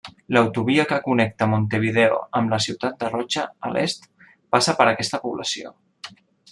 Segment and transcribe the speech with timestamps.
[0.35, 4.11] L'autovia que connecta Montevideo amb la ciutat de Rocha, a l'est,
[4.57, 5.75] passa per aquesta població.